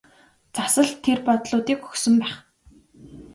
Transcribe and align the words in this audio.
Цас 0.55 0.73
л 0.85 0.89
тэр 1.03 1.19
бодлуудыг 1.27 1.79
өгсөн 1.89 2.15
байх. 2.23 2.35